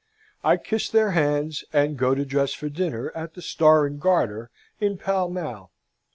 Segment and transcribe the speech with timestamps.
[0.43, 4.49] I kiss their hands, and go to dress for dinner, at the Star and Garter,
[4.79, 5.71] in Pall Mall.